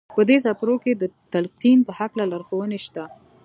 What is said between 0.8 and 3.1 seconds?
کې د تلقین په هکله لارښوونې شته